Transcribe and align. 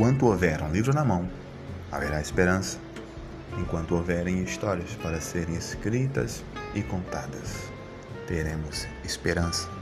enquanto 0.00 0.24
houver 0.24 0.62
um 0.62 0.72
livro 0.72 0.94
na 0.94 1.04
mão, 1.04 1.28
haverá 1.92 2.22
esperança. 2.22 2.78
Enquanto 3.58 3.94
houverem 3.94 4.42
histórias 4.42 4.94
para 4.94 5.20
serem 5.20 5.54
escritas 5.54 6.42
e 6.74 6.80
contadas, 6.80 7.70
teremos 8.26 8.88
esperança. 9.04 9.79